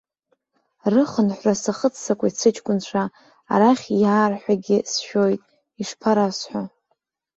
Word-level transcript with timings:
Рыхынҳәра 0.91 1.53
сахыццакуеит 1.61 2.35
сыҷкәынцәа, 2.41 3.03
арахь 3.53 3.87
иаарҳәагьы 4.01 4.77
сшәоит, 4.91 5.41
ишԥарасҳәо. 5.81 6.61